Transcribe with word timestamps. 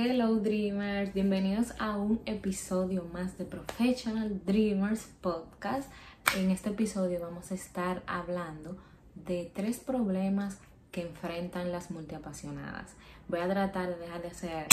Hello 0.00 0.36
Dreamers, 0.36 1.12
bienvenidos 1.12 1.74
a 1.80 1.96
un 1.96 2.22
episodio 2.24 3.02
más 3.12 3.36
de 3.36 3.44
Professional 3.44 4.40
Dreamers 4.46 5.10
Podcast. 5.20 5.90
En 6.36 6.52
este 6.52 6.70
episodio 6.70 7.18
vamos 7.18 7.50
a 7.50 7.56
estar 7.56 8.04
hablando 8.06 8.76
de 9.16 9.50
tres 9.52 9.80
problemas 9.80 10.60
que 10.92 11.02
enfrentan 11.02 11.72
las 11.72 11.90
multiapasionadas. 11.90 12.94
Voy 13.26 13.40
a 13.40 13.48
tratar 13.48 13.88
de 13.88 13.96
dejar 13.96 14.22
de 14.22 14.28
hacer 14.28 14.66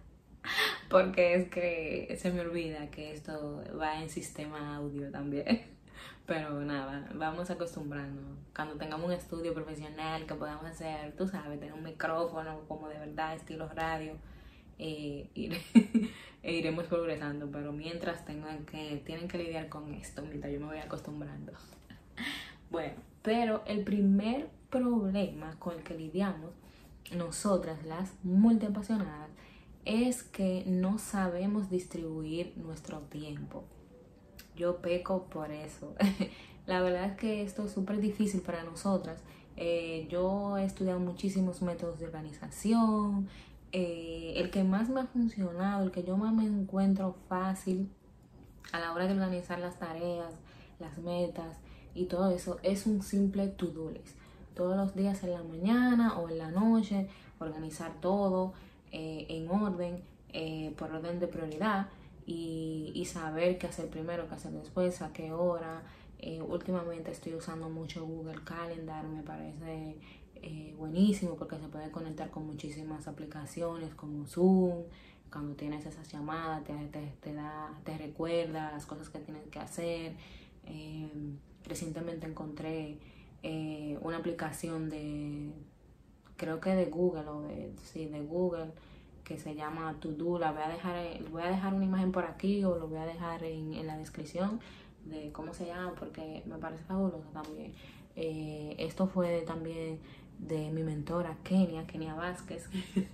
porque 0.88 1.34
es 1.34 1.50
que 1.50 2.16
se 2.18 2.32
me 2.32 2.40
olvida 2.40 2.90
que 2.90 3.12
esto 3.12 3.62
va 3.78 4.00
en 4.02 4.08
sistema 4.08 4.76
audio 4.76 5.10
también. 5.10 5.79
Pero 6.26 6.60
nada, 6.60 7.08
vamos 7.14 7.50
acostumbrando. 7.50 8.22
Cuando 8.54 8.76
tengamos 8.76 9.06
un 9.06 9.12
estudio 9.12 9.52
profesional 9.52 10.26
que 10.26 10.34
podamos 10.34 10.64
hacer, 10.64 11.12
tú 11.16 11.26
sabes, 11.26 11.58
tener 11.58 11.74
un 11.74 11.82
micrófono 11.82 12.60
como 12.68 12.88
de 12.88 12.98
verdad, 12.98 13.34
estilo 13.34 13.68
radio, 13.68 14.14
eh, 14.78 15.28
e 16.42 16.52
iremos 16.52 16.86
progresando. 16.86 17.50
Pero 17.50 17.72
mientras 17.72 18.24
tengan 18.24 18.64
que, 18.64 19.02
tienen 19.04 19.26
que 19.26 19.38
lidiar 19.38 19.68
con 19.68 19.92
esto, 19.94 20.22
mientras 20.22 20.52
yo 20.52 20.60
me 20.60 20.66
voy 20.66 20.78
acostumbrando. 20.78 21.52
Bueno, 22.70 22.94
pero 23.22 23.64
el 23.66 23.82
primer 23.82 24.48
problema 24.70 25.56
con 25.58 25.76
el 25.76 25.82
que 25.82 25.94
lidiamos 25.94 26.52
nosotras, 27.12 27.84
las 27.84 28.12
multiapasionadas, 28.22 29.28
es 29.84 30.22
que 30.22 30.62
no 30.66 30.98
sabemos 30.98 31.68
distribuir 31.68 32.52
nuestro 32.56 33.00
tiempo 33.00 33.64
yo 34.60 34.76
peco 34.76 35.24
por 35.24 35.50
eso. 35.50 35.94
la 36.66 36.82
verdad 36.82 37.06
es 37.06 37.16
que 37.16 37.42
esto 37.42 37.64
es 37.64 37.72
súper 37.72 38.00
difícil 38.00 38.42
para 38.42 38.62
nosotras. 38.62 39.18
Eh, 39.56 40.06
yo 40.10 40.58
he 40.58 40.64
estudiado 40.64 41.00
muchísimos 41.00 41.62
métodos 41.62 41.98
de 41.98 42.04
organización. 42.04 43.28
Eh, 43.72 44.34
el 44.36 44.50
que 44.50 44.62
más 44.62 44.88
me 44.90 45.00
ha 45.00 45.06
funcionado, 45.06 45.82
el 45.82 45.90
que 45.90 46.02
yo 46.02 46.16
más 46.16 46.34
me 46.34 46.44
encuentro 46.44 47.16
fácil 47.28 47.88
a 48.72 48.80
la 48.80 48.92
hora 48.92 49.06
de 49.06 49.14
organizar 49.14 49.58
las 49.58 49.78
tareas, 49.78 50.34
las 50.78 50.98
metas 50.98 51.56
y 51.94 52.04
todo 52.04 52.30
eso, 52.30 52.58
es 52.62 52.86
un 52.86 53.02
simple 53.02 53.48
to-do 53.48 53.90
list. 53.90 54.18
Todos 54.54 54.76
los 54.76 54.94
días 54.94 55.22
en 55.24 55.32
la 55.32 55.42
mañana 55.42 56.18
o 56.18 56.28
en 56.28 56.38
la 56.38 56.50
noche, 56.50 57.08
organizar 57.38 57.92
todo 58.00 58.52
eh, 58.92 59.26
en 59.30 59.48
orden, 59.50 60.02
por 60.76 60.92
orden 60.92 61.18
de 61.18 61.26
prioridad 61.26 61.88
y, 62.26 63.04
saber 63.06 63.58
qué 63.58 63.66
hacer 63.66 63.88
primero, 63.88 64.28
qué 64.28 64.34
hacer 64.34 64.52
después, 64.52 65.02
a 65.02 65.12
qué 65.12 65.32
hora. 65.32 65.82
Eh, 66.18 66.42
últimamente 66.42 67.10
estoy 67.10 67.34
usando 67.34 67.68
mucho 67.70 68.04
Google 68.04 68.40
Calendar, 68.44 69.06
me 69.06 69.22
parece 69.22 69.96
eh, 70.36 70.74
buenísimo 70.76 71.36
porque 71.36 71.58
se 71.58 71.68
puede 71.68 71.90
conectar 71.90 72.30
con 72.30 72.46
muchísimas 72.46 73.08
aplicaciones 73.08 73.94
como 73.94 74.26
Zoom. 74.26 74.84
Cuando 75.32 75.54
tienes 75.54 75.86
esas 75.86 76.10
llamadas, 76.10 76.64
te, 76.64 76.72
te, 77.20 77.34
da, 77.34 77.70
te 77.84 77.96
recuerda 77.96 78.72
las 78.72 78.84
cosas 78.86 79.08
que 79.08 79.20
tienes 79.20 79.46
que 79.48 79.58
hacer. 79.58 80.16
Eh, 80.66 81.08
recientemente 81.64 82.26
encontré 82.26 82.98
una 84.02 84.18
aplicación 84.18 84.90
de, 84.90 85.50
creo 86.36 86.60
que 86.60 86.70
de 86.70 86.86
Google 86.86 87.28
o 87.28 87.42
de, 87.42 87.72
sí, 87.84 88.06
de 88.06 88.20
Google 88.20 88.72
que 89.30 89.38
se 89.38 89.54
llama 89.54 89.94
To 90.00 90.08
Do. 90.10 90.40
La 90.40 90.50
voy 90.50 90.62
a 90.62 90.68
dejar, 90.68 90.96
voy 91.30 91.42
a 91.42 91.50
dejar 91.50 91.72
una 91.72 91.84
imagen 91.84 92.10
por 92.10 92.24
aquí 92.24 92.64
o 92.64 92.76
lo 92.76 92.88
voy 92.88 92.98
a 92.98 93.06
dejar 93.06 93.44
en, 93.44 93.86
la 93.86 93.96
descripción 93.96 94.58
de 95.04 95.30
cómo 95.30 95.54
se 95.54 95.66
llama 95.66 95.94
porque 95.96 96.42
me 96.46 96.56
parece 96.56 96.82
fabuloso 96.82 97.28
también. 97.32 97.72
Eh, 98.16 98.74
esto 98.80 99.06
fue 99.06 99.42
también 99.42 100.00
de 100.40 100.72
mi 100.72 100.82
mentora 100.82 101.36
Kenia, 101.44 101.86
Kenia 101.86 102.14
Vázquez, 102.14 102.68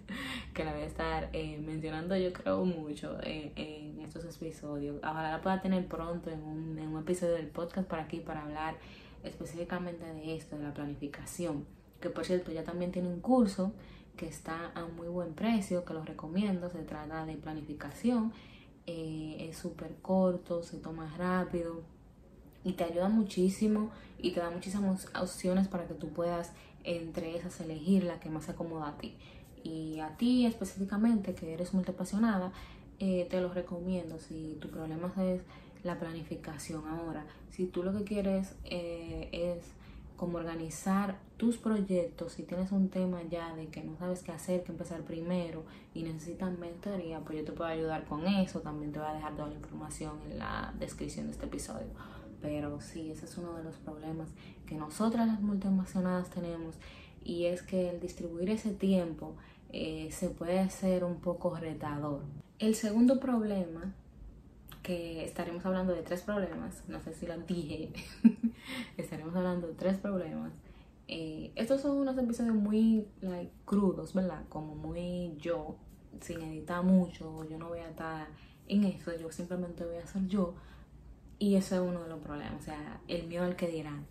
que 0.55 0.64
la 0.64 0.73
voy 0.73 0.84
a 0.84 0.86
estar 0.86 1.28
eh, 1.34 1.58
mencionando 1.58 2.17
yo 2.17 2.33
creo 2.33 2.64
mucho 2.64 3.19
en 3.23 4.01
estos 4.01 4.25
episodios. 4.25 4.97
Ojalá 5.03 5.33
la 5.33 5.42
pueda 5.42 5.61
tener 5.61 5.86
pronto 5.86 6.30
en 6.30 6.42
un, 6.42 6.78
en 6.78 6.89
un 6.95 7.03
episodio 7.03 7.34
del 7.34 7.48
podcast 7.48 7.86
para 7.86 8.05
aquí 8.05 8.20
para 8.20 8.42
hablar 8.42 8.78
específicamente 9.23 10.07
de 10.07 10.35
esto, 10.35 10.57
de 10.57 10.64
la 10.64 10.73
planificación. 10.73 11.67
Que 12.01 12.08
por 12.08 12.24
cierto 12.24 12.52
ya 12.52 12.64
también 12.64 12.91
tiene 12.91 13.08
un 13.08 13.20
curso 13.20 13.74
que 14.17 14.27
está 14.27 14.73
a 14.75 14.87
muy 14.87 15.09
buen 15.09 15.35
precio, 15.35 15.85
que 15.85 15.95
lo 15.95 16.05
recomiendo. 16.05 16.71
Se 16.71 16.83
trata 16.83 17.25
de 17.27 17.35
planificación. 17.35 18.33
Eh, 18.87 19.49
es 19.51 19.59
súper 19.59 19.97
corto, 20.01 20.63
se 20.63 20.79
toma 20.79 21.13
rápido 21.17 21.83
y 22.63 22.73
te 22.73 22.85
ayuda 22.85 23.09
muchísimo 23.09 23.91
y 24.19 24.33
te 24.33 24.41
da 24.41 24.51
muchísimas 24.51 25.09
opciones 25.21 25.69
para 25.69 25.87
que 25.87 25.95
tú 25.95 26.11
puedas 26.11 26.53
entre 26.85 27.37
esas 27.37 27.61
elegir 27.61 28.05
la 28.05 28.21
que 28.21 28.29
más 28.29 28.45
se 28.45 28.53
acomoda 28.53 28.89
a 28.89 28.99
ti. 28.99 29.17
Y 29.63 29.99
a 30.01 30.17
ti 30.17 30.47
específicamente, 30.47 31.35
que 31.35 31.53
eres 31.53 31.75
muy 31.75 31.85
apasionada, 31.87 32.53
eh, 32.98 33.27
te 33.29 33.41
lo 33.41 33.53
recomiendo. 33.53 34.19
Si 34.19 34.57
tu 34.61 34.71
problema 34.71 35.13
es 35.19 35.43
la 35.83 35.98
planificación 35.98 36.87
ahora, 36.87 37.27
si 37.51 37.67
tú 37.67 37.83
lo 37.83 37.93
que 37.93 38.05
quieres 38.05 38.55
eh, 38.65 39.29
es 39.33 39.65
como 40.17 40.39
organizar 40.39 41.19
tus 41.37 41.59
proyectos, 41.59 42.33
si 42.33 42.43
tienes 42.43 42.73
un 42.73 42.89
tema 42.89 43.23
ya 43.29 43.55
de 43.55 43.69
que 43.69 43.83
no 43.83 43.97
sabes 43.99 44.23
qué 44.23 44.33
hacer, 44.33 44.65
qué 44.65 44.73
empezar 44.73 45.03
primero 45.03 45.65
y 45.95 46.03
necesitas 46.03 46.57
mentoría, 46.59 47.21
pues 47.21 47.39
yo 47.39 47.45
te 47.45 47.53
puedo 47.53 47.69
ayudar 47.69 48.05
con 48.07 48.27
eso. 48.27 48.61
También 48.61 48.93
te 48.93 48.99
voy 48.99 49.09
a 49.09 49.15
dejar 49.15 49.37
toda 49.37 49.49
la 49.49 49.55
información 49.55 50.19
en 50.31 50.39
la 50.39 50.75
descripción 50.79 51.27
de 51.27 51.33
este 51.33 51.47
episodio. 51.47 51.89
Pero 52.41 52.81
sí, 52.81 53.11
ese 53.11 53.27
es 53.27 53.37
uno 53.39 53.55
de 53.55 53.65
los 53.65 53.77
problemas 53.77 54.29
que 54.67 54.77
nosotras 54.77 55.27
las 55.27 55.41
multinacionales 55.41 56.31
tenemos 56.31 56.77
y 57.23 57.47
es 57.47 57.63
que 57.63 57.91
el 57.91 58.01
distribuir 58.01 58.51
ese 58.51 58.71
tiempo 58.71 59.35
eh, 59.73 60.09
se 60.13 60.31
puede 60.31 60.61
hacer 60.61 61.05
un 61.05 61.21
poco 61.21 61.55
retador. 61.57 62.23
El 62.59 62.75
segundo 62.75 63.21
problema 63.21 63.95
que 64.86 65.24
estaremos 65.24 65.67
hablando 65.67 65.92
de 65.92 66.02
tres 66.02 66.23
problemas, 66.23 66.85
no 66.86 67.01
sé 67.01 67.13
si 67.13 67.27
lo 67.27 67.36
dije, 67.39 67.91
estaremos 68.97 69.35
hablando 69.35 69.67
de 69.67 69.74
tres 69.74 69.97
problemas. 69.98 70.52
Eh, 71.08 71.51
estos 71.57 71.80
son 71.80 71.97
unos 71.97 72.17
episodios 72.17 72.55
muy 72.55 73.05
like, 73.20 73.51
crudos, 73.64 74.14
¿verdad? 74.14 74.45
Como 74.48 74.77
muy 74.77 75.35
yo, 75.39 75.74
sin 76.20 76.41
editar 76.41 76.85
mucho, 76.85 77.42
yo 77.51 77.58
no 77.58 77.67
voy 77.67 77.80
a 77.80 77.89
estar 77.89 78.29
en 78.69 78.85
eso, 78.85 79.11
yo 79.17 79.33
simplemente 79.33 79.85
voy 79.85 79.97
a 79.97 80.07
ser 80.07 80.24
yo. 80.29 80.55
Y 81.41 81.57
eso 81.57 81.74
es 81.74 81.80
uno 81.80 82.05
de 82.05 82.08
los 82.08 82.20
problemas, 82.20 82.55
o 82.61 82.64
sea, 82.64 83.01
el 83.08 83.27
miedo 83.27 83.42
al 83.42 83.57
que 83.57 83.67
dirán. 83.67 84.07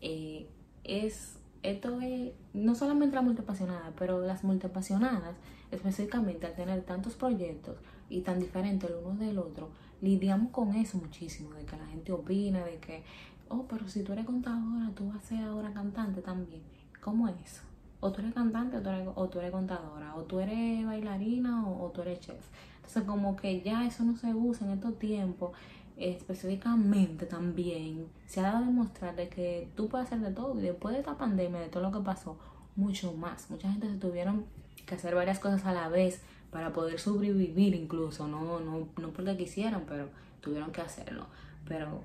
Eh, 0.00 0.48
es, 0.82 1.38
esto 1.62 2.00
es 2.00 2.32
no 2.52 2.74
solamente 2.74 3.14
la 3.14 3.22
multipasionada, 3.22 3.92
pero 3.96 4.20
las 4.22 4.42
multipasionadas, 4.42 5.36
específicamente 5.70 6.46
al 6.46 6.56
tener 6.56 6.82
tantos 6.82 7.14
proyectos 7.14 7.76
y 8.10 8.22
tan 8.22 8.40
diferentes 8.40 8.90
el 8.90 8.96
uno 8.96 9.24
del 9.24 9.38
otro, 9.38 9.70
lidiamos 10.00 10.50
con 10.50 10.74
eso 10.74 10.98
muchísimo, 10.98 11.54
de 11.54 11.64
que 11.64 11.76
la 11.76 11.86
gente 11.86 12.12
opina, 12.12 12.64
de 12.64 12.78
que, 12.78 13.04
oh, 13.48 13.66
pero 13.68 13.88
si 13.88 14.02
tú 14.02 14.12
eres 14.12 14.26
contadora, 14.26 14.90
tú 14.94 15.08
vas 15.08 15.18
a 15.18 15.26
ser 15.26 15.44
ahora 15.44 15.72
cantante 15.72 16.22
también. 16.22 16.62
¿Cómo 17.00 17.28
es 17.28 17.34
eso? 17.44 17.62
O 18.00 18.12
tú 18.12 18.20
eres 18.20 18.34
cantante 18.34 18.76
o 18.76 18.82
tú 18.82 18.90
eres, 18.90 19.08
o 19.14 19.52
contadora, 19.52 20.14
o 20.16 20.22
tú 20.22 20.40
eres 20.40 20.84
bailarina 20.84 21.66
o, 21.68 21.90
tú 21.90 22.02
eres 22.02 22.20
chef. 22.20 22.44
Entonces 22.76 23.04
como 23.04 23.36
que 23.36 23.62
ya 23.62 23.86
eso 23.86 24.04
no 24.04 24.16
se 24.16 24.34
usa 24.34 24.66
en 24.66 24.74
estos 24.74 24.98
tiempos 24.98 25.52
específicamente 25.96 27.24
también 27.26 28.08
se 28.26 28.40
ha 28.40 28.44
dado 28.44 28.58
a 28.58 28.66
demostrar 28.66 29.16
de 29.16 29.28
que 29.28 29.70
tú 29.74 29.88
puedes 29.88 30.06
hacer 30.06 30.20
de 30.20 30.30
todo 30.30 30.58
y 30.58 30.62
después 30.62 30.92
de 30.92 31.00
esta 31.00 31.16
pandemia, 31.16 31.60
de 31.60 31.68
todo 31.68 31.82
lo 31.82 31.92
que 31.92 32.00
pasó, 32.04 32.38
mucho 32.76 33.12
más. 33.14 33.50
Mucha 33.50 33.70
gente 33.70 33.88
se 33.88 33.96
tuvieron 33.96 34.44
que 34.84 34.94
hacer 34.94 35.14
varias 35.14 35.38
cosas 35.38 35.64
a 35.64 35.72
la 35.72 35.88
vez 35.88 36.22
para 36.56 36.72
poder 36.72 36.98
sobrevivir 36.98 37.74
incluso, 37.74 38.26
no, 38.26 38.60
no, 38.60 38.88
no 38.96 39.10
porque 39.10 39.36
quisieran, 39.36 39.84
pero 39.86 40.08
tuvieron 40.40 40.72
que 40.72 40.80
hacerlo. 40.80 41.26
Pero 41.68 42.00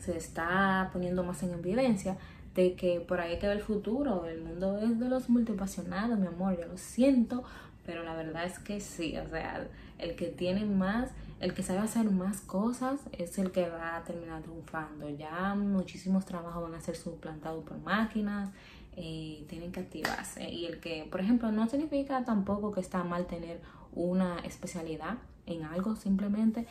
se 0.00 0.16
está 0.16 0.88
poniendo 0.94 1.22
más 1.22 1.42
en 1.42 1.52
evidencia 1.52 2.16
de 2.54 2.74
que 2.74 3.00
por 3.00 3.20
ahí 3.20 3.38
queda 3.38 3.52
el 3.52 3.60
futuro, 3.60 4.24
el 4.24 4.40
mundo 4.40 4.78
es 4.78 4.98
de 4.98 5.10
los 5.10 5.28
multipasionados, 5.28 6.18
mi 6.18 6.26
amor, 6.26 6.58
yo 6.58 6.66
lo 6.66 6.78
siento, 6.78 7.44
pero 7.84 8.02
la 8.02 8.16
verdad 8.16 8.46
es 8.46 8.58
que 8.58 8.80
sí, 8.80 9.14
o 9.18 9.28
sea, 9.28 9.68
el 9.98 10.16
que 10.16 10.28
tiene 10.28 10.64
más, 10.64 11.10
el 11.40 11.52
que 11.52 11.62
sabe 11.62 11.80
hacer 11.80 12.10
más 12.10 12.40
cosas 12.40 13.00
es 13.12 13.36
el 13.36 13.50
que 13.50 13.68
va 13.68 13.96
a 13.96 14.04
terminar 14.04 14.40
triunfando. 14.40 15.06
Ya 15.10 15.54
muchísimos 15.54 16.24
trabajos 16.24 16.62
van 16.62 16.76
a 16.76 16.80
ser 16.80 16.96
suplantados 16.96 17.62
por 17.62 17.76
máquinas, 17.80 18.48
eh, 18.96 19.44
tienen 19.48 19.72
que 19.72 19.80
activarse. 19.80 20.48
Y 20.50 20.66
el 20.66 20.80
que, 20.80 21.06
por 21.10 21.20
ejemplo, 21.20 21.52
no 21.52 21.68
significa 21.68 22.24
tampoco 22.24 22.72
que 22.72 22.80
está 22.80 23.04
mal 23.04 23.26
tener 23.26 23.60
una 23.92 24.38
especialidad 24.40 25.18
en 25.46 25.64
algo 25.64 25.96
simplemente, 25.96 26.66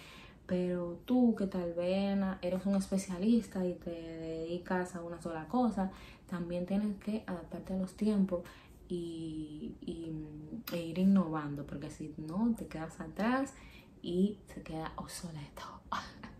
pero 0.48 1.00
tú 1.06 1.36
que 1.36 1.48
tal 1.48 1.74
vez 1.74 2.18
eres 2.42 2.66
un 2.66 2.76
especialista 2.76 3.66
y 3.66 3.74
te 3.74 3.92
dedicas 3.92 4.96
a 4.96 5.02
una 5.02 5.22
sola 5.22 5.48
cosa, 5.48 5.92
también 6.28 6.66
tienes 6.66 6.98
que 6.98 7.24
adaptarte 7.26 7.74
a 7.74 7.78
los 7.78 7.96
tiempos 7.96 8.44
y, 8.88 9.76
e 10.72 10.78
ir 10.78 11.00
innovando, 11.00 11.66
porque 11.66 11.90
si 11.90 12.14
no, 12.18 12.54
te 12.56 12.68
quedas 12.68 13.00
atrás 13.00 13.54
y 14.02 14.40
se 14.54 14.62
queda 14.62 14.92
obsoleto. 14.96 15.64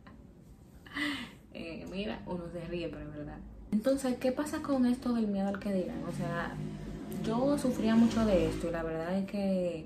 Eh, 1.58 1.86
mira, 1.90 2.22
uno 2.26 2.50
se 2.52 2.60
ríe, 2.68 2.90
pero 2.90 3.04
es 3.04 3.16
verdad. 3.16 3.40
Entonces, 3.72 4.18
¿qué 4.18 4.32
pasa 4.32 4.62
con 4.62 4.86
esto 4.86 5.14
del 5.14 5.28
miedo 5.28 5.48
al 5.48 5.60
que 5.60 5.74
dirán? 5.74 6.04
O 6.04 6.12
sea, 6.12 6.56
yo 7.26 7.58
sufría 7.58 7.96
mucho 7.96 8.26
de 8.26 8.50
esto 8.50 8.68
y 8.68 8.72
la 8.72 8.84
verdad 8.84 9.18
es 9.18 9.26
que 9.26 9.86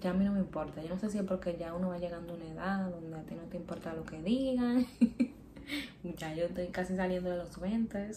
ya 0.00 0.10
a 0.10 0.12
mí 0.14 0.24
no 0.24 0.32
me 0.32 0.40
importa. 0.40 0.82
Yo 0.82 0.90
no 0.90 0.98
sé 0.98 1.10
si 1.10 1.18
es 1.18 1.24
porque 1.24 1.56
ya 1.58 1.74
uno 1.74 1.88
va 1.88 1.98
llegando 1.98 2.32
a 2.32 2.36
una 2.36 2.46
edad 2.46 2.90
donde 2.90 3.16
a 3.16 3.22
ti 3.22 3.34
no 3.34 3.42
te 3.44 3.56
importa 3.56 3.94
lo 3.94 4.04
que 4.04 4.20
digan. 4.22 4.86
ya 6.18 6.34
yo 6.34 6.44
estoy 6.44 6.68
casi 6.68 6.94
saliendo 6.94 7.30
de 7.30 7.38
los 7.38 7.58
20. 7.58 8.10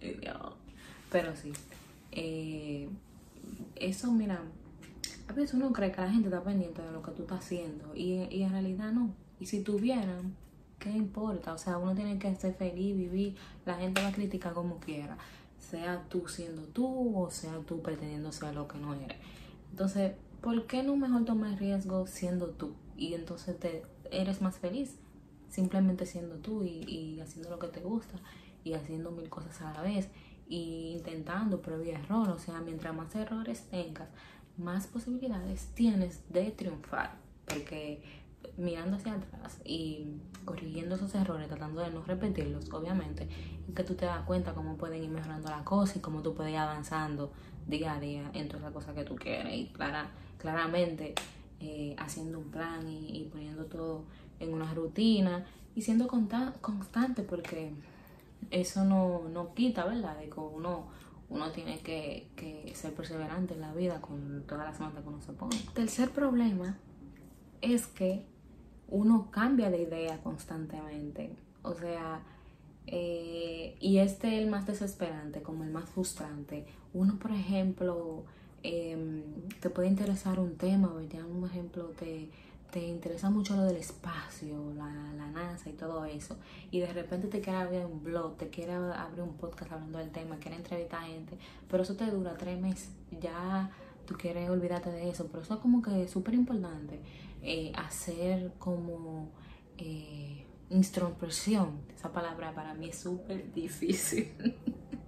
Pero 1.10 1.36
sí. 1.36 1.52
Eh, 2.12 2.88
eso, 3.76 4.10
mira, 4.10 4.40
a 5.28 5.32
veces 5.32 5.54
uno 5.54 5.72
cree 5.72 5.92
que 5.92 6.00
la 6.00 6.10
gente 6.10 6.28
está 6.28 6.42
pendiente 6.42 6.82
de 6.82 6.92
lo 6.92 7.02
que 7.02 7.10
tú 7.12 7.22
estás 7.22 7.40
haciendo 7.40 7.94
y, 7.94 8.26
y 8.30 8.42
en 8.42 8.50
realidad 8.50 8.92
no. 8.92 9.14
Y 9.38 9.46
si 9.46 9.62
tuvieran, 9.62 10.34
¿qué 10.82 10.90
importa? 10.90 11.54
O 11.54 11.58
sea, 11.58 11.78
uno 11.78 11.94
tiene 11.94 12.18
que 12.18 12.34
ser 12.34 12.54
feliz, 12.54 12.96
vivir. 12.96 13.36
La 13.64 13.76
gente 13.76 14.02
va 14.02 14.08
a 14.08 14.12
criticar 14.12 14.52
como 14.52 14.78
quiera. 14.80 15.16
Sea 15.58 16.04
tú 16.08 16.26
siendo 16.26 16.62
tú 16.62 17.16
o 17.16 17.30
sea 17.30 17.56
tú 17.66 17.80
pretendiendo 17.82 18.32
ser 18.32 18.54
lo 18.54 18.66
que 18.66 18.78
no 18.78 18.92
eres. 18.94 19.16
Entonces, 19.70 20.12
¿por 20.40 20.66
qué 20.66 20.82
no 20.82 20.96
mejor 20.96 21.24
tomar 21.24 21.56
riesgo 21.58 22.06
siendo 22.08 22.48
tú? 22.48 22.74
Y 22.96 23.14
entonces 23.14 23.58
te 23.58 23.84
eres 24.10 24.42
más 24.42 24.58
feliz 24.58 24.96
simplemente 25.48 26.04
siendo 26.04 26.36
tú 26.36 26.64
y, 26.64 27.20
haciendo 27.20 27.50
lo 27.50 27.58
que 27.58 27.68
te 27.68 27.80
gusta 27.80 28.14
y 28.64 28.72
haciendo 28.72 29.10
mil 29.10 29.28
cosas 29.28 29.60
a 29.62 29.72
la 29.72 29.82
vez 29.82 30.08
y 30.48 30.94
intentando 30.96 31.62
prueba 31.62 31.84
y 31.84 31.90
error. 31.90 32.28
O 32.30 32.38
sea, 32.38 32.60
mientras 32.60 32.94
más 32.94 33.14
errores 33.14 33.66
tengas, 33.70 34.08
más 34.58 34.88
posibilidades 34.88 35.68
tienes 35.74 36.20
de 36.30 36.50
triunfar. 36.50 37.16
Porque 37.46 38.02
mirando 38.56 38.96
hacia 38.96 39.14
atrás 39.14 39.58
y 39.64 40.06
corrigiendo 40.44 40.96
esos 40.96 41.14
errores, 41.14 41.48
tratando 41.48 41.80
de 41.80 41.90
no 41.90 42.02
repetirlos, 42.02 42.72
obviamente, 42.72 43.28
que 43.74 43.84
tú 43.84 43.94
te 43.94 44.06
das 44.06 44.24
cuenta 44.24 44.54
cómo 44.54 44.76
pueden 44.76 45.02
ir 45.04 45.10
mejorando 45.10 45.48
la 45.48 45.64
cosa 45.64 45.98
y 45.98 46.00
cómo 46.00 46.22
tú 46.22 46.34
puedes 46.34 46.52
ir 46.52 46.58
avanzando 46.58 47.32
día 47.66 47.94
a 47.94 48.00
día 48.00 48.30
en 48.34 48.48
todas 48.48 48.62
las 48.62 48.72
cosas 48.72 48.94
que 48.94 49.04
tú 49.04 49.16
quieres. 49.16 49.54
Y 49.54 49.66
clara, 49.72 50.10
claramente 50.38 51.14
eh, 51.60 51.94
haciendo 51.98 52.38
un 52.38 52.50
plan 52.50 52.88
y, 52.88 53.28
poniendo 53.32 53.64
todo 53.66 54.04
en 54.40 54.52
una 54.52 54.72
rutina 54.74 55.46
y 55.74 55.82
siendo 55.82 56.08
constante 56.08 57.22
porque 57.22 57.72
eso 58.50 58.84
no, 58.84 59.22
no 59.32 59.54
quita, 59.54 59.84
¿verdad? 59.84 60.18
De 60.18 60.28
que 60.28 60.40
uno, 60.40 60.88
uno 61.30 61.50
tiene 61.52 61.78
que, 61.78 62.28
que 62.36 62.72
ser 62.74 62.92
perseverante 62.94 63.54
en 63.54 63.60
la 63.60 63.72
vida 63.72 64.00
con 64.00 64.42
todas 64.46 64.66
las 64.66 64.80
metas 64.80 65.02
que 65.02 65.08
uno 65.08 65.22
se 65.22 65.32
pone. 65.32 65.56
Tercer 65.72 66.10
problema 66.10 66.76
es 67.62 67.86
que 67.86 68.26
uno 68.92 69.30
cambia 69.30 69.70
de 69.70 69.82
idea 69.82 70.18
constantemente. 70.22 71.30
O 71.62 71.74
sea, 71.74 72.20
eh, 72.86 73.74
y 73.80 73.98
este 73.98 74.36
es 74.36 74.42
el 74.42 74.50
más 74.50 74.66
desesperante, 74.66 75.42
como 75.42 75.64
el 75.64 75.70
más 75.70 75.88
frustrante. 75.88 76.66
Uno, 76.92 77.18
por 77.18 77.32
ejemplo, 77.32 78.24
em, 78.62 79.22
te 79.60 79.70
puede 79.70 79.88
interesar 79.88 80.38
un 80.38 80.56
tema, 80.56 80.92
¿verdad? 80.92 81.24
Un 81.24 81.44
ejemplo, 81.46 81.86
te, 81.98 82.28
te 82.70 82.86
interesa 82.86 83.30
mucho 83.30 83.56
lo 83.56 83.64
del 83.64 83.76
espacio, 83.76 84.72
la, 84.76 84.86
la, 85.16 85.26
NASA 85.30 85.70
y 85.70 85.72
todo 85.72 86.04
eso, 86.04 86.36
y 86.70 86.80
de 86.80 86.92
repente 86.92 87.28
te 87.28 87.40
quiere 87.40 87.58
abrir 87.58 87.84
un 87.86 88.02
blog, 88.02 88.36
te 88.36 88.48
quiere 88.48 88.72
abrir 88.72 89.22
un 89.22 89.34
podcast 89.34 89.72
hablando 89.72 89.98
del 89.98 90.10
tema, 90.10 90.36
quiere 90.36 90.56
entrevistar 90.56 91.02
a 91.02 91.06
gente, 91.06 91.36
pero 91.70 91.82
eso 91.82 91.96
te 91.96 92.06
dura 92.10 92.34
tres 92.38 92.58
meses, 92.60 92.90
ya 93.20 93.70
tú 94.06 94.14
quieres 94.14 94.48
olvidarte 94.48 94.90
de 94.90 95.10
eso, 95.10 95.26
pero 95.26 95.42
eso 95.42 95.54
es 95.54 95.60
como 95.60 95.82
que 95.82 96.08
súper 96.08 96.34
importante, 96.34 97.00
eh, 97.42 97.72
hacer 97.76 98.52
como 98.58 99.32
eh, 99.78 100.46
introspección, 100.70 101.82
esa 101.94 102.12
palabra 102.12 102.54
para 102.54 102.74
mí 102.74 102.88
es 102.88 102.98
súper 103.00 103.52
difícil, 103.52 104.32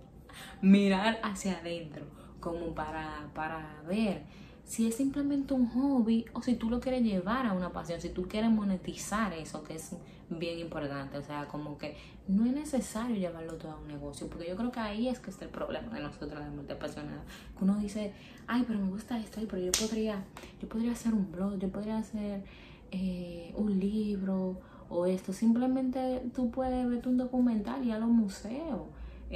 mirar 0.63 1.21
hacia 1.23 1.59
adentro, 1.59 2.07
como 2.41 2.75
para, 2.75 3.31
para 3.35 3.83
ver 3.87 4.25
si 4.65 4.87
es 4.87 4.97
simplemente 4.97 5.55
un 5.55 5.69
hobby 5.69 6.25
o 6.33 6.43
si 6.43 6.55
tú 6.57 6.71
lo 6.71 6.81
quieres 6.81 7.03
llevar 7.03 7.47
a 7.47 7.53
una 7.53 7.71
pasión, 7.71 8.01
si 8.01 8.09
tú 8.09 8.27
quieres 8.29 8.51
monetizar 8.51 9.33
eso, 9.35 9.63
que 9.63 9.75
es 9.75 9.95
bien 10.31 10.59
importante. 10.59 11.19
O 11.19 11.23
sea, 11.23 11.47
como 11.47 11.77
que 11.77 11.97
no 12.29 12.47
es 12.47 12.53
necesario 12.53 13.17
llevarlo 13.17 13.55
todo 13.55 13.73
a 13.73 13.77
un 13.77 13.89
negocio, 13.89 14.27
porque 14.29 14.49
yo 14.49 14.57
creo 14.57 14.73
que 14.73 14.81
ahí 14.81 15.09
es 15.09 15.19
que 15.19 15.31
está 15.31 15.45
el 15.45 15.51
problema 15.51 15.95
de 15.95 16.01
nosotros, 16.01 16.43
de 16.67 16.73
apasionada. 16.73 17.23
Que 17.57 17.65
uno 17.65 17.77
dice, 17.79 18.13
ay, 18.47 18.65
pero 18.67 18.79
me 18.79 18.89
gusta 18.89 19.19
esto, 19.19 19.41
pero 19.49 19.63
yo 19.63 19.73
podría, 19.73 20.25
yo 20.61 20.69
podría 20.69 20.93
hacer 20.93 21.13
un 21.13 21.31
blog, 21.31 21.59
yo 21.59 21.69
podría 21.69 21.99
hacer 21.99 22.43
eh, 22.91 23.53
un 23.57 23.79
libro 23.79 24.61
o 24.89 25.05
esto. 25.05 25.33
Simplemente 25.33 26.23
tú 26.35 26.51
puedes 26.51 26.89
ver 26.89 27.07
un 27.07 27.19
documental 27.19 27.85
y 27.85 27.91
a 27.91 27.99
los 27.99 28.09
museos 28.09 28.83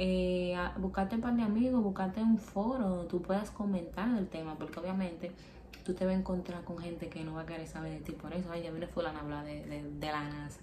eh, 0.01 0.55
buscarte 0.77 1.15
un 1.15 1.21
par 1.21 1.35
de 1.35 1.43
amigos, 1.43 1.83
buscarte 1.83 2.21
un 2.21 2.37
foro 2.37 2.87
donde 2.87 3.09
tú 3.09 3.21
puedas 3.21 3.51
comentar 3.51 4.07
el 4.17 4.29
tema, 4.29 4.55
porque 4.57 4.79
obviamente 4.79 5.29
tú 5.83 5.93
te 5.93 6.05
vas 6.05 6.15
a 6.15 6.17
encontrar 6.17 6.63
con 6.63 6.77
gente 6.77 7.09
que 7.09 7.21
no 7.25 7.33
va 7.33 7.41
a 7.41 7.45
querer 7.45 7.67
saber 7.67 7.91
de 7.91 7.99
ti 7.99 8.13
por 8.13 8.31
eso. 8.31 8.49
Ay, 8.49 8.63
ya 8.63 8.71
viene 8.71 8.87
fulano 8.87 9.19
a 9.19 9.21
hablar 9.23 9.43
de, 9.43 9.91
la 9.99 10.23
NASA 10.23 10.61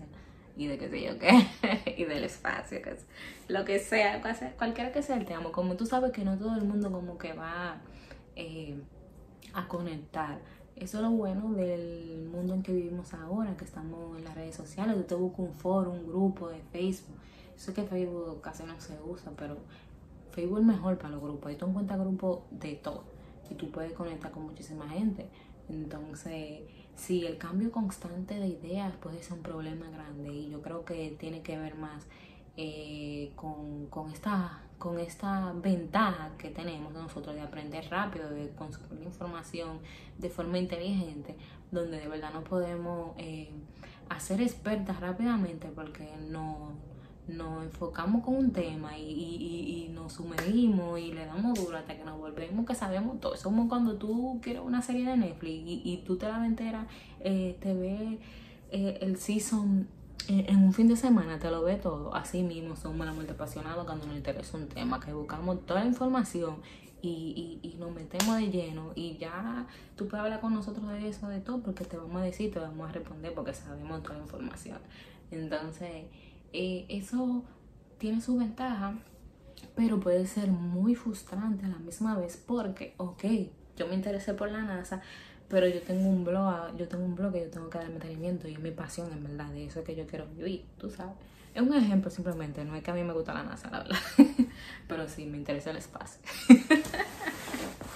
y 0.56 0.68
de 0.68 0.78
qué 0.78 0.88
sé 0.88 1.02
yo 1.02 1.18
qué, 1.18 1.46
y 1.98 2.04
del 2.04 2.24
espacio, 2.24 2.80
lo 3.48 3.66
que 3.66 3.78
sea, 3.78 4.22
cualquiera 4.56 4.90
que 4.90 5.02
sea 5.02 5.16
el 5.16 5.26
tema. 5.26 5.52
Como 5.52 5.76
tú 5.76 5.84
sabes 5.84 6.12
que 6.12 6.24
no 6.24 6.38
todo 6.38 6.56
el 6.56 6.64
mundo 6.64 6.90
como 6.90 7.18
que 7.18 7.34
va 7.34 7.76
eh, 8.36 8.80
a 9.52 9.68
conectar. 9.68 10.38
Eso 10.76 10.96
es 10.96 11.02
lo 11.02 11.10
bueno 11.10 11.52
del 11.52 12.26
mundo 12.32 12.54
en 12.54 12.62
que 12.62 12.72
vivimos 12.72 13.12
ahora, 13.12 13.54
que 13.54 13.66
estamos 13.66 14.16
en 14.16 14.24
las 14.24 14.34
redes 14.34 14.56
sociales. 14.56 14.96
Tú 14.96 15.02
te 15.02 15.14
buscas 15.14 15.40
un 15.40 15.52
foro, 15.52 15.90
un 15.90 16.06
grupo 16.06 16.48
de 16.48 16.62
Facebook 16.72 17.18
sé 17.56 17.72
que 17.72 17.82
Facebook 17.82 18.40
casi 18.40 18.64
no 18.64 18.78
se 18.80 18.98
usa, 19.02 19.32
pero 19.36 19.56
Facebook 20.30 20.60
es 20.60 20.66
mejor 20.66 20.98
para 20.98 21.10
los 21.10 21.22
grupos. 21.22 21.48
Ahí 21.48 21.56
tú 21.56 21.66
encuentras 21.66 21.98
grupos 21.98 22.40
de 22.50 22.74
todo 22.74 23.04
y 23.50 23.54
tú 23.54 23.70
puedes 23.70 23.92
conectar 23.92 24.30
con 24.30 24.44
muchísima 24.44 24.88
gente. 24.88 25.28
Entonces, 25.68 26.60
sí, 26.94 27.24
el 27.26 27.38
cambio 27.38 27.72
constante 27.72 28.34
de 28.34 28.48
ideas 28.48 28.94
puede 28.96 29.22
ser 29.22 29.34
un 29.34 29.42
problema 29.42 29.88
grande 29.90 30.32
y 30.32 30.50
yo 30.50 30.62
creo 30.62 30.84
que 30.84 31.16
tiene 31.18 31.42
que 31.42 31.58
ver 31.58 31.74
más 31.76 32.06
eh, 32.56 33.32
con, 33.36 33.86
con, 33.86 34.10
esta, 34.10 34.62
con 34.78 34.98
esta 34.98 35.52
ventaja 35.52 36.32
que 36.38 36.50
tenemos 36.50 36.92
nosotros 36.92 37.34
de 37.34 37.42
aprender 37.42 37.86
rápido, 37.90 38.30
de 38.30 38.50
consumir 38.50 39.02
información 39.04 39.80
de 40.18 40.30
forma 40.30 40.58
inteligente, 40.58 41.36
donde 41.70 41.98
de 41.98 42.08
verdad 42.08 42.32
no 42.32 42.44
podemos 42.44 43.14
eh, 43.18 43.50
hacer 44.08 44.40
expertas 44.40 45.00
rápidamente 45.00 45.68
porque 45.68 46.08
no 46.30 46.72
nos 47.28 47.64
enfocamos 47.64 48.24
con 48.24 48.36
un 48.36 48.52
tema 48.52 48.96
y, 48.96 49.02
y, 49.02 49.86
y, 49.86 49.88
nos 49.88 50.12
sumergimos 50.12 50.98
y 51.00 51.12
le 51.12 51.26
damos 51.26 51.58
duro 51.58 51.76
hasta 51.76 51.96
que 51.96 52.04
nos 52.04 52.18
volvemos 52.18 52.66
que 52.66 52.74
sabemos 52.74 53.20
todo. 53.20 53.34
Es 53.34 53.42
como 53.42 53.68
cuando 53.68 53.96
tú 53.96 54.38
quieres 54.42 54.62
una 54.64 54.82
serie 54.82 55.06
de 55.06 55.16
Netflix 55.16 55.62
y, 55.66 56.02
tú 56.06 56.16
te 56.16 56.28
la 56.28 56.44
enteras, 56.46 56.86
eh, 57.20 57.56
te 57.60 57.74
ves 57.74 58.18
eh, 58.70 58.98
el 59.00 59.16
season 59.16 59.88
en 60.28 60.56
un 60.56 60.72
fin 60.72 60.88
de 60.88 60.96
semana, 60.96 61.38
te 61.38 61.50
lo 61.50 61.62
ves 61.62 61.80
todo. 61.80 62.14
Así 62.14 62.42
mismo 62.42 62.76
somos 62.76 63.06
la 63.06 63.12
muerte 63.12 63.32
apasionados 63.32 63.84
cuando 63.84 64.06
nos 64.06 64.16
interesa 64.16 64.56
un 64.56 64.68
tema, 64.68 65.00
que 65.00 65.12
buscamos 65.12 65.64
toda 65.66 65.80
la 65.80 65.86
información 65.86 66.56
y, 67.02 67.60
y, 67.62 67.76
nos 67.78 67.94
metemos 67.94 68.36
de 68.36 68.50
lleno 68.50 68.92
y 68.94 69.16
ya 69.16 69.66
tú 69.96 70.08
puedes 70.08 70.24
hablar 70.24 70.40
con 70.40 70.54
nosotros 70.54 70.88
de 70.88 71.08
eso, 71.08 71.28
de 71.28 71.40
todo, 71.40 71.60
porque 71.60 71.84
te 71.84 71.96
vamos 71.96 72.20
a 72.20 72.24
decir, 72.24 72.52
te 72.52 72.58
vamos 72.58 72.88
a 72.88 72.92
responder 72.92 73.34
porque 73.34 73.52
sabemos 73.52 74.02
toda 74.02 74.16
la 74.16 74.22
información. 74.22 74.78
Entonces 75.30 76.06
eh, 76.58 76.86
eso 76.88 77.44
tiene 77.98 78.22
su 78.22 78.38
ventaja, 78.38 78.94
pero 79.74 80.00
puede 80.00 80.26
ser 80.26 80.48
muy 80.48 80.94
frustrante 80.94 81.66
a 81.66 81.68
la 81.68 81.76
misma 81.76 82.16
vez 82.16 82.42
porque, 82.46 82.94
ok, 82.96 83.24
yo 83.76 83.86
me 83.86 83.94
interesé 83.94 84.32
por 84.32 84.50
la 84.50 84.62
NASA, 84.62 85.02
pero 85.50 85.68
yo 85.68 85.82
tengo 85.82 86.08
un 86.08 86.24
blog, 86.24 86.74
yo 86.78 86.88
tengo 86.88 87.04
un 87.04 87.14
blog 87.14 87.34
que 87.34 87.40
yo 87.40 87.50
tengo 87.50 87.68
que 87.68 87.76
dar 87.76 87.90
mantenimiento 87.90 88.48
y 88.48 88.54
es 88.54 88.58
mi 88.58 88.70
pasión 88.70 89.12
en 89.12 89.22
verdad, 89.22 89.50
de 89.50 89.66
eso 89.66 89.84
que 89.84 89.94
yo 89.94 90.06
quiero 90.06 90.26
vivir, 90.28 90.64
tú 90.78 90.88
sabes. 90.88 91.14
Es 91.54 91.60
un 91.60 91.74
ejemplo 91.74 92.10
simplemente, 92.10 92.64
no 92.64 92.74
es 92.74 92.82
que 92.82 92.90
a 92.90 92.94
mí 92.94 93.04
me 93.04 93.12
gusta 93.12 93.34
la 93.34 93.42
NASA, 93.42 93.70
la 93.70 93.80
verdad, 93.80 93.98
pero 94.88 95.06
sí 95.10 95.26
me 95.26 95.36
interesa 95.36 95.72
el 95.72 95.76
espacio. 95.76 96.22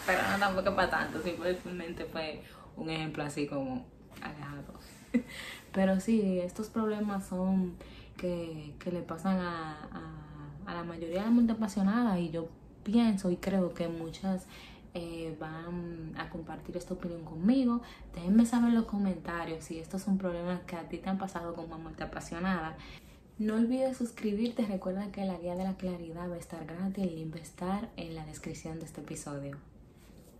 pero 0.06 0.18
no 0.32 0.38
tampoco 0.38 0.76
para 0.76 0.90
tanto, 0.90 1.22
simplemente 1.22 2.04
fue 2.04 2.42
un 2.76 2.90
ejemplo 2.90 3.22
así 3.22 3.46
como 3.46 3.86
alejado. 4.20 4.74
pero 5.72 5.98
sí, 5.98 6.40
estos 6.40 6.68
problemas 6.68 7.26
son 7.26 7.74
que, 8.20 8.90
le 8.92 9.02
pasan 9.02 9.38
a, 9.38 9.88
la 10.66 10.84
mayoría 10.84 11.20
de 11.20 11.24
la 11.24 11.30
mente 11.30 11.52
apasionada 11.52 12.20
y 12.20 12.30
yo 12.30 12.48
pienso 12.84 13.30
y 13.30 13.36
creo 13.36 13.74
que 13.74 13.88
muchas 13.88 14.46
eh, 14.94 15.36
van 15.40 16.12
a 16.16 16.30
compartir 16.30 16.76
esta 16.76 16.94
opinión 16.94 17.24
conmigo. 17.24 17.80
Déjenme 18.14 18.46
saber 18.46 18.68
en 18.68 18.76
los 18.76 18.84
comentarios 18.84 19.64
si 19.64 19.78
estos 19.78 20.02
son 20.02 20.18
problemas 20.18 20.60
que 20.60 20.76
a 20.76 20.88
ti 20.88 20.98
te 20.98 21.08
han 21.08 21.18
pasado 21.18 21.54
como 21.54 21.78
muerte 21.78 22.04
apasionada. 22.04 22.76
No 23.38 23.54
olvides 23.54 23.96
suscribirte. 23.96 24.66
Recuerda 24.66 25.10
que 25.10 25.24
la 25.24 25.38
guía 25.38 25.56
de 25.56 25.64
la 25.64 25.74
claridad 25.74 26.30
va 26.30 26.34
a 26.34 26.38
estar 26.38 26.64
gratis. 26.66 27.04
El 27.04 27.16
link 27.16 27.34
va 27.34 27.38
a 27.38 27.42
estar 27.42 27.88
en 27.96 28.14
la 28.14 28.24
descripción 28.26 28.78
de 28.78 28.84
este 28.84 29.00
episodio. 29.00 29.56